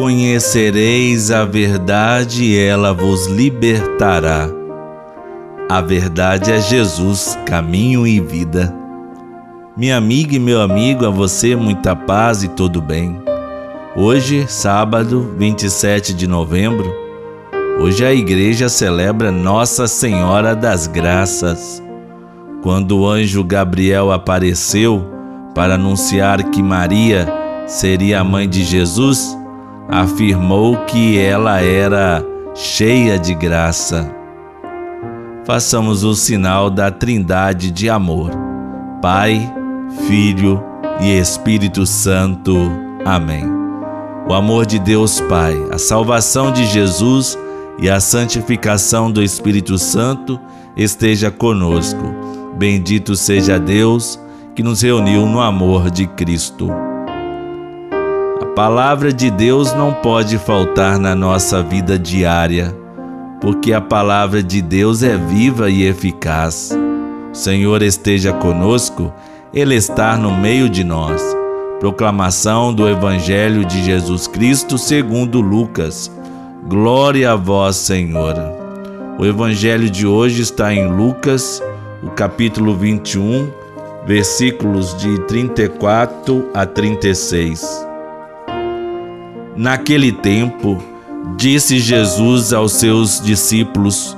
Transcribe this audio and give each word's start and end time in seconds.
Conhecereis 0.00 1.30
a 1.30 1.44
verdade 1.44 2.42
e 2.42 2.58
ela 2.58 2.90
vos 2.94 3.26
libertará. 3.26 4.48
A 5.68 5.82
verdade 5.82 6.50
é 6.50 6.58
Jesus, 6.58 7.38
caminho 7.44 8.06
e 8.06 8.18
vida. 8.18 8.74
Minha 9.76 9.98
amiga 9.98 10.34
e 10.34 10.38
meu 10.38 10.62
amigo, 10.62 11.04
a 11.04 11.10
você 11.10 11.54
muita 11.54 11.94
paz 11.94 12.42
e 12.42 12.48
todo 12.48 12.80
bem. 12.80 13.20
Hoje, 13.94 14.46
sábado 14.48 15.34
27 15.36 16.14
de 16.14 16.26
novembro, 16.26 16.90
hoje 17.78 18.02
a 18.02 18.10
igreja 18.10 18.70
celebra 18.70 19.30
Nossa 19.30 19.86
Senhora 19.86 20.56
das 20.56 20.86
Graças. 20.86 21.82
Quando 22.62 23.00
o 23.00 23.06
anjo 23.06 23.44
Gabriel 23.44 24.10
apareceu 24.10 25.04
para 25.54 25.74
anunciar 25.74 26.42
que 26.44 26.62
Maria 26.62 27.28
seria 27.66 28.20
a 28.20 28.24
mãe 28.24 28.48
de 28.48 28.64
Jesus, 28.64 29.38
afirmou 29.90 30.76
que 30.84 31.18
ela 31.18 31.60
era 31.60 32.24
cheia 32.54 33.18
de 33.18 33.34
graça. 33.34 34.08
Façamos 35.44 36.04
o 36.04 36.14
sinal 36.14 36.70
da 36.70 36.90
Trindade 36.90 37.70
de 37.70 37.90
amor. 37.90 38.30
Pai, 39.02 39.52
Filho 40.06 40.62
e 41.00 41.18
Espírito 41.18 41.84
Santo. 41.86 42.56
Amém. 43.04 43.44
O 44.28 44.32
amor 44.34 44.64
de 44.64 44.78
Deus 44.78 45.20
Pai, 45.22 45.56
a 45.72 45.78
salvação 45.78 46.52
de 46.52 46.64
Jesus 46.66 47.36
e 47.80 47.90
a 47.90 47.98
santificação 47.98 49.10
do 49.10 49.22
Espírito 49.22 49.76
Santo 49.76 50.38
esteja 50.76 51.30
conosco. 51.30 52.14
Bendito 52.56 53.16
seja 53.16 53.58
Deus 53.58 54.20
que 54.54 54.62
nos 54.62 54.82
reuniu 54.82 55.26
no 55.26 55.40
amor 55.40 55.90
de 55.90 56.06
Cristo. 56.06 56.89
Palavra 58.62 59.10
de 59.10 59.30
Deus 59.30 59.72
não 59.72 59.90
pode 59.90 60.36
faltar 60.36 60.98
na 60.98 61.14
nossa 61.14 61.62
vida 61.62 61.98
diária, 61.98 62.76
porque 63.40 63.72
a 63.72 63.80
palavra 63.80 64.42
de 64.42 64.60
Deus 64.60 65.02
é 65.02 65.16
viva 65.16 65.70
e 65.70 65.84
eficaz. 65.84 66.70
O 67.32 67.34
Senhor 67.34 67.80
esteja 67.80 68.34
conosco, 68.34 69.10
Ele 69.54 69.74
está 69.74 70.14
no 70.14 70.30
meio 70.36 70.68
de 70.68 70.84
nós. 70.84 71.22
Proclamação 71.78 72.70
do 72.74 72.86
Evangelho 72.86 73.64
de 73.64 73.82
Jesus 73.82 74.26
Cristo 74.26 74.76
segundo 74.76 75.40
Lucas. 75.40 76.12
Glória 76.68 77.32
a 77.32 77.36
vós, 77.36 77.76
Senhor. 77.76 78.34
O 79.18 79.24
Evangelho 79.24 79.88
de 79.88 80.06
hoje 80.06 80.42
está 80.42 80.70
em 80.70 80.86
Lucas, 80.86 81.62
o 82.02 82.10
capítulo 82.10 82.76
21, 82.76 83.48
versículos 84.06 84.94
de 84.98 85.18
34 85.20 86.50
a 86.52 86.66
36. 86.66 87.88
Naquele 89.60 90.10
tempo, 90.10 90.82
disse 91.36 91.78
Jesus 91.78 92.50
aos 92.50 92.72
seus 92.72 93.20
discípulos: 93.20 94.16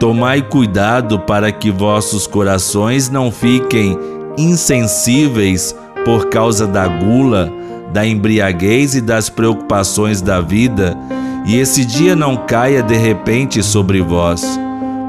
Tomai 0.00 0.42
cuidado 0.42 1.20
para 1.20 1.52
que 1.52 1.70
vossos 1.70 2.26
corações 2.26 3.08
não 3.08 3.30
fiquem 3.30 3.96
insensíveis 4.36 5.72
por 6.04 6.30
causa 6.30 6.66
da 6.66 6.88
gula, 6.88 7.48
da 7.92 8.04
embriaguez 8.04 8.96
e 8.96 9.00
das 9.00 9.30
preocupações 9.30 10.20
da 10.20 10.40
vida, 10.40 10.98
e 11.46 11.56
esse 11.56 11.84
dia 11.84 12.16
não 12.16 12.36
caia 12.36 12.82
de 12.82 12.96
repente 12.96 13.62
sobre 13.62 14.02
vós, 14.02 14.58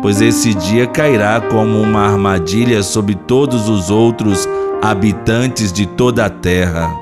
pois 0.03 0.21
esse 0.21 0.53
dia 0.53 0.85
cairá 0.85 1.41
como 1.41 1.81
uma 1.81 2.01
armadilha 2.01 2.83
sobre 2.83 3.15
todos 3.15 3.67
os 3.67 3.89
outros 3.89 4.47
habitantes 4.83 5.73
de 5.73 5.87
toda 5.87 6.25
a 6.27 6.29
terra. 6.29 7.00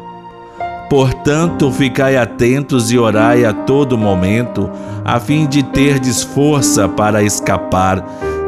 Portanto, 0.89 1.71
ficai 1.71 2.17
atentos 2.17 2.91
e 2.91 2.97
orai 2.97 3.45
a 3.45 3.53
todo 3.53 3.95
momento, 3.95 4.69
a 5.05 5.19
fim 5.19 5.45
de 5.45 5.61
terdes 5.61 6.23
força 6.23 6.89
para 6.89 7.21
escapar 7.21 8.03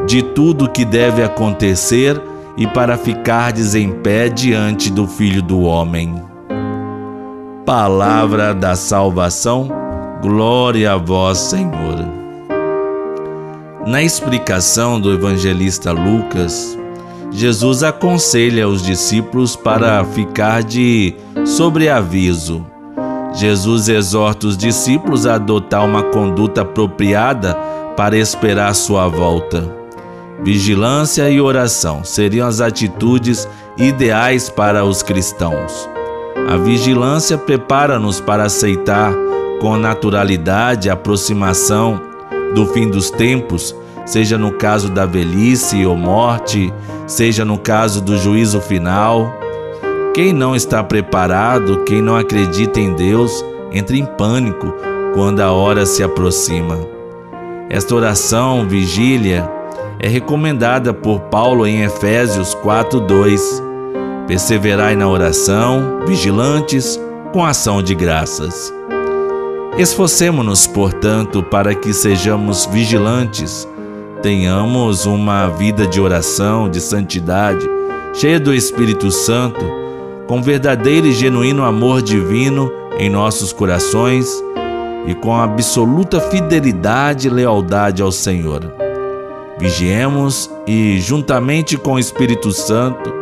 de 0.06 0.22
tudo 0.22 0.68
que 0.68 0.84
deve 0.84 1.22
acontecer 1.22 2.20
e 2.56 2.66
para 2.66 2.98
ficardes 2.98 3.76
em 3.76 3.92
pé 3.92 4.28
diante 4.28 4.90
do 4.90 5.06
Filho 5.06 5.40
do 5.40 5.60
Homem. 5.60 6.20
Palavra 7.64 8.52
da 8.52 8.74
salvação, 8.74 9.68
glória 10.20 10.92
a 10.92 10.96
vós, 10.96 11.38
Senhor. 11.38 12.04
Na 13.86 14.02
explicação 14.02 15.00
do 15.00 15.12
evangelista 15.12 15.92
Lucas, 15.92 16.76
Jesus 17.30 17.82
aconselha 17.82 18.68
os 18.68 18.82
discípulos 18.82 19.56
para 19.56 20.04
ficar 20.04 20.62
de 20.62 21.14
sobreaviso. 21.44 22.64
Jesus 23.34 23.88
exorta 23.88 24.46
os 24.46 24.56
discípulos 24.56 25.26
a 25.26 25.34
adotar 25.34 25.84
uma 25.84 26.02
conduta 26.02 26.62
apropriada 26.62 27.54
para 27.96 28.16
esperar 28.16 28.74
sua 28.74 29.08
volta. 29.08 29.70
Vigilância 30.42 31.30
e 31.30 31.40
oração 31.40 32.04
seriam 32.04 32.46
as 32.46 32.60
atitudes 32.60 33.48
ideais 33.76 34.50
para 34.50 34.84
os 34.84 35.02
cristãos. 35.02 35.88
A 36.48 36.56
vigilância 36.56 37.38
prepara-nos 37.38 38.20
para 38.20 38.44
aceitar 38.44 39.14
com 39.60 39.76
naturalidade 39.76 40.90
a 40.90 40.94
aproximação 40.94 42.00
do 42.54 42.66
fim 42.66 42.90
dos 42.90 43.10
tempos, 43.10 43.74
seja 44.04 44.36
no 44.36 44.52
caso 44.52 44.88
da 44.88 45.06
velhice 45.06 45.86
ou 45.86 45.96
morte, 45.96 46.72
seja 47.06 47.44
no 47.44 47.56
caso 47.56 48.00
do 48.00 48.18
juízo 48.18 48.60
final. 48.60 49.41
Quem 50.14 50.30
não 50.30 50.54
está 50.54 50.84
preparado, 50.84 51.84
quem 51.84 52.02
não 52.02 52.16
acredita 52.16 52.78
em 52.78 52.92
Deus, 52.92 53.42
entra 53.72 53.96
em 53.96 54.04
pânico 54.04 54.74
quando 55.14 55.40
a 55.40 55.50
hora 55.50 55.86
se 55.86 56.02
aproxima. 56.02 56.78
Esta 57.70 57.94
oração, 57.94 58.68
vigília, 58.68 59.50
é 59.98 60.08
recomendada 60.08 60.92
por 60.92 61.18
Paulo 61.18 61.66
em 61.66 61.82
Efésios 61.82 62.54
4:2. 62.56 63.62
Perseverai 64.26 64.94
na 64.96 65.08
oração, 65.08 66.00
vigilantes, 66.06 67.00
com 67.32 67.42
ação 67.42 67.82
de 67.82 67.94
graças. 67.94 68.70
Esforcemo-nos, 69.78 70.66
portanto, 70.66 71.42
para 71.42 71.74
que 71.74 71.94
sejamos 71.94 72.66
vigilantes, 72.66 73.66
tenhamos 74.20 75.06
uma 75.06 75.48
vida 75.48 75.86
de 75.86 75.98
oração, 75.98 76.68
de 76.68 76.82
santidade, 76.82 77.66
cheia 78.12 78.38
do 78.38 78.52
Espírito 78.52 79.10
Santo, 79.10 79.81
com 80.32 80.40
verdadeiro 80.40 81.06
e 81.06 81.12
genuíno 81.12 81.62
amor 81.62 82.00
divino 82.00 82.72
em 82.98 83.10
nossos 83.10 83.52
corações 83.52 84.42
e 85.06 85.14
com 85.14 85.36
absoluta 85.36 86.18
fidelidade 86.22 87.28
e 87.28 87.30
lealdade 87.30 88.00
ao 88.00 88.10
Senhor. 88.10 88.62
Vigiemos 89.58 90.50
e, 90.66 90.98
juntamente 91.02 91.76
com 91.76 91.92
o 91.92 91.98
Espírito 91.98 92.50
Santo, 92.50 93.12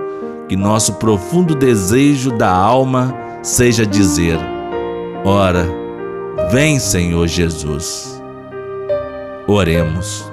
que 0.48 0.54
nosso 0.54 0.94
profundo 1.00 1.52
desejo 1.52 2.30
da 2.30 2.48
alma 2.48 3.12
seja 3.42 3.84
dizer: 3.84 4.38
Ora, 5.24 5.66
vem, 6.52 6.78
Senhor 6.78 7.26
Jesus. 7.26 8.22
Oremos. 9.48 10.30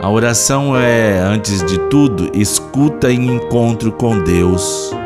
A 0.00 0.08
oração 0.08 0.74
é, 0.74 1.18
antes 1.18 1.62
de 1.66 1.78
tudo, 1.90 2.30
escuta 2.32 3.10
e 3.10 3.16
encontro 3.16 3.92
com 3.92 4.18
Deus. 4.20 4.98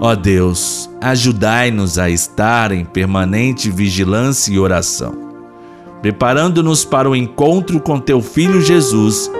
Ó 0.00 0.14
Deus, 0.14 0.88
ajudai-nos 1.00 1.98
a 1.98 2.08
estar 2.08 2.72
em 2.72 2.84
permanente 2.84 3.70
vigilância 3.70 4.52
e 4.52 4.58
oração 4.58 5.28
preparando-nos 6.00 6.84
para 6.84 7.08
o 7.08 7.16
encontro 7.16 7.80
com 7.80 7.98
teu 7.98 8.20
Filho 8.20 8.60
Jesus 8.60 9.30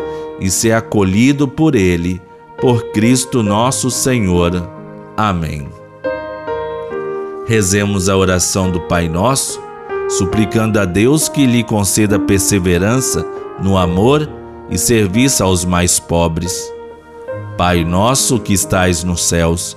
e 0.41 0.51
ser 0.51 0.73
acolhido 0.73 1.47
por 1.47 1.75
ele, 1.75 2.21
por 2.61 2.91
Cristo 2.93 3.43
nosso 3.43 3.91
Senhor. 3.91 4.69
Amém. 5.17 5.69
Rezemos 7.47 8.09
a 8.09 8.17
oração 8.17 8.71
do 8.71 8.81
Pai 8.81 9.09
Nosso, 9.09 9.61
suplicando 10.09 10.79
a 10.79 10.85
Deus 10.85 11.29
que 11.29 11.47
lhe 11.47 11.65
conceda 11.65 12.19
perseverança 12.19 13.25
no 13.63 13.77
amor 13.77 14.29
e 14.71 14.77
serviço 14.77 15.43
aos 15.43 15.65
mais 15.65 15.99
pobres. 15.99 16.73
Pai 17.57 17.85
nosso 17.85 18.39
que 18.39 18.53
estais 18.53 19.03
nos 19.03 19.25
céus, 19.25 19.77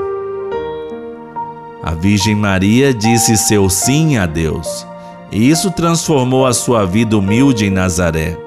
A 1.83 1.93
Virgem 1.93 2.35
Maria 2.35 2.93
disse 2.93 3.37
seu 3.37 3.69
sim 3.69 4.17
a 4.17 4.25
Deus 4.25 4.85
e 5.31 5.49
isso 5.49 5.71
transformou 5.71 6.45
a 6.45 6.53
sua 6.53 6.85
vida 6.85 7.17
humilde 7.17 7.65
em 7.65 7.69
Nazaré. 7.69 8.37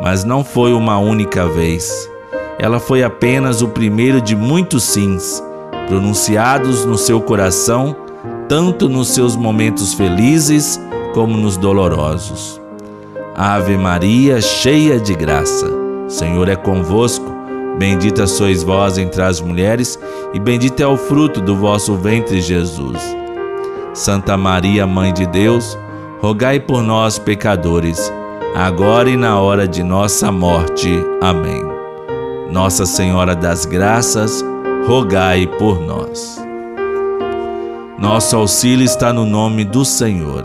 Mas 0.00 0.22
não 0.22 0.44
foi 0.44 0.72
uma 0.72 0.98
única 0.98 1.46
vez. 1.48 2.08
Ela 2.58 2.78
foi 2.78 3.02
apenas 3.02 3.62
o 3.62 3.68
primeiro 3.68 4.20
de 4.20 4.36
muitos 4.36 4.84
sims, 4.84 5.42
pronunciados 5.88 6.84
no 6.84 6.96
seu 6.96 7.20
coração, 7.20 7.96
tanto 8.48 8.88
nos 8.88 9.08
seus 9.08 9.34
momentos 9.34 9.92
felizes 9.92 10.80
como 11.12 11.36
nos 11.36 11.56
dolorosos. 11.56 12.60
Ave 13.34 13.76
Maria, 13.76 14.40
cheia 14.40 15.00
de 15.00 15.14
graça, 15.14 15.66
Senhor 16.08 16.48
é 16.48 16.54
convosco. 16.54 17.34
Bendita 17.78 18.26
sois 18.26 18.62
vós 18.62 18.98
entre 18.98 19.20
as 19.22 19.40
mulheres, 19.40 19.98
e 20.32 20.38
bendito 20.38 20.80
é 20.80 20.86
o 20.86 20.96
fruto 20.96 21.40
do 21.40 21.56
vosso 21.56 21.96
ventre, 21.96 22.40
Jesus. 22.40 22.98
Santa 23.92 24.36
Maria, 24.36 24.86
Mãe 24.86 25.12
de 25.12 25.26
Deus, 25.26 25.76
rogai 26.20 26.60
por 26.60 26.82
nós, 26.82 27.18
pecadores, 27.18 28.12
agora 28.54 29.10
e 29.10 29.16
na 29.16 29.40
hora 29.40 29.66
de 29.66 29.82
nossa 29.82 30.30
morte. 30.30 30.88
Amém. 31.20 31.62
Nossa 32.50 32.86
Senhora 32.86 33.34
das 33.34 33.66
Graças, 33.66 34.44
rogai 34.86 35.46
por 35.58 35.80
nós. 35.80 36.40
Nosso 37.98 38.36
auxílio 38.36 38.84
está 38.84 39.12
no 39.12 39.24
nome 39.24 39.64
do 39.64 39.84
Senhor. 39.84 40.44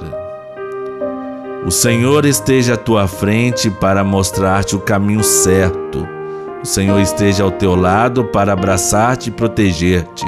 O 1.66 1.72
Senhor 1.72 2.26
esteja 2.26 2.74
à 2.74 2.78
tua 2.78 3.08
frente 3.08 3.70
para 3.70 4.04
mostrar-te 4.04 4.76
o 4.76 4.80
caminho 4.80 5.24
certo. 5.24 6.19
O 6.62 6.66
Senhor 6.66 7.00
esteja 7.00 7.44
ao 7.44 7.52
teu 7.52 7.74
lado 7.74 8.26
para 8.26 8.52
abraçar-te 8.52 9.30
e 9.30 9.32
proteger-te. 9.32 10.26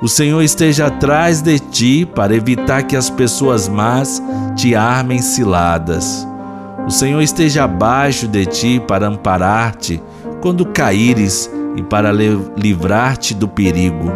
O 0.00 0.08
Senhor 0.08 0.40
esteja 0.42 0.86
atrás 0.86 1.42
de 1.42 1.58
ti 1.58 2.06
para 2.06 2.34
evitar 2.34 2.84
que 2.84 2.96
as 2.96 3.10
pessoas 3.10 3.68
más 3.68 4.22
te 4.54 4.74
armem 4.76 5.20
ciladas. 5.20 6.26
O 6.86 6.90
Senhor 6.90 7.20
esteja 7.20 7.64
abaixo 7.64 8.28
de 8.28 8.46
ti 8.46 8.80
para 8.80 9.08
amparar-te 9.08 10.00
quando 10.40 10.64
caíres 10.64 11.50
e 11.76 11.82
para 11.82 12.12
livrar-te 12.12 13.34
do 13.34 13.48
perigo. 13.48 14.10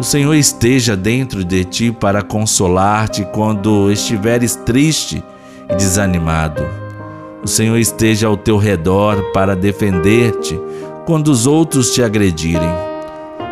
O 0.00 0.02
Senhor 0.02 0.34
esteja 0.34 0.96
dentro 0.96 1.44
de 1.44 1.64
ti 1.64 1.92
para 1.92 2.22
consolar-te 2.22 3.24
quando 3.26 3.92
estiveres 3.92 4.56
triste 4.56 5.22
e 5.70 5.76
desanimado. 5.76 6.81
O 7.44 7.48
Senhor 7.48 7.76
esteja 7.76 8.28
ao 8.28 8.36
teu 8.36 8.56
redor 8.56 9.32
para 9.32 9.56
defender-te 9.56 10.60
quando 11.04 11.28
os 11.28 11.46
outros 11.46 11.90
te 11.90 12.02
agredirem. 12.02 12.70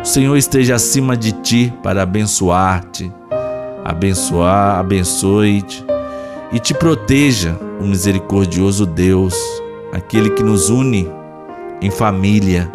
O 0.01 0.05
Senhor 0.05 0.35
esteja 0.37 0.75
acima 0.75 1.17
de 1.17 1.33
ti 1.33 1.73
para 1.83 2.01
abençoar-te, 2.01 3.11
abençoar, 3.83 4.79
abençoe-te 4.79 5.85
e 6.53 6.59
te 6.59 6.73
proteja, 6.73 7.57
o 7.79 7.83
misericordioso 7.83 8.85
Deus, 8.85 9.35
aquele 9.91 10.29
que 10.29 10.43
nos 10.43 10.69
une 10.69 11.09
em 11.81 11.91
família, 11.91 12.71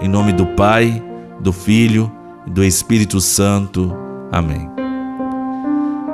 em 0.00 0.08
nome 0.08 0.32
do 0.32 0.46
Pai, 0.46 1.02
do 1.38 1.52
Filho 1.52 2.10
e 2.46 2.50
do 2.50 2.64
Espírito 2.64 3.20
Santo. 3.20 3.94
Amém. 4.32 4.68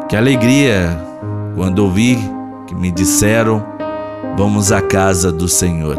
Que 0.08 0.16
alegria 0.16 0.96
quando 1.54 1.80
ouvi 1.80 2.18
que 2.66 2.74
me 2.74 2.90
disseram: 2.92 3.75
Vamos 4.36 4.70
à 4.70 4.82
casa 4.82 5.32
do 5.32 5.48
Senhor. 5.48 5.96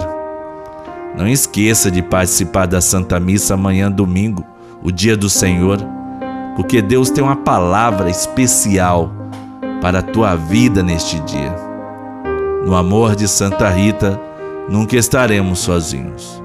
Não 1.18 1.28
esqueça 1.28 1.90
de 1.90 2.04
participar 2.04 2.68
da 2.68 2.80
Santa 2.80 3.20
Missa 3.20 3.56
amanhã, 3.56 3.92
domingo, 3.92 4.46
o 4.84 4.92
dia 4.92 5.18
do 5.18 5.28
Senhor, 5.28 5.80
porque 6.56 6.80
Deus 6.80 7.10
tem 7.10 7.24
uma 7.24 7.36
palavra 7.36 8.12
especial 8.12 9.12
para 9.82 10.00
a 10.00 10.04
tua 10.04 10.36
vida 10.36 10.84
neste 10.84 11.20
dia. 11.22 11.56
No 12.64 12.76
amor 12.76 13.16
de 13.16 13.28
Santa 13.28 13.70
Rita, 13.70 14.22
nunca 14.70 14.96
estaremos 14.96 15.58
sozinhos. 15.58 16.44